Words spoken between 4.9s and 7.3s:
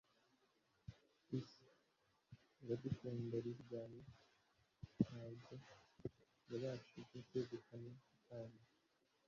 ntabwo yabashije